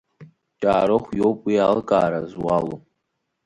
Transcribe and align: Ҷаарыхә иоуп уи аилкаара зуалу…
Ҷаарыхә 0.61 1.11
иоуп 1.19 1.39
уи 1.45 1.55
аилкаара 1.65 2.21
зуалу… 2.31 2.77